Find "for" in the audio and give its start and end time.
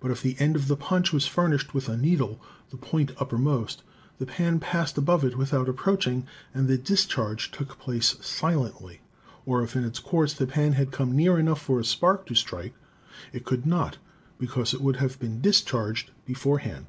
11.62-11.78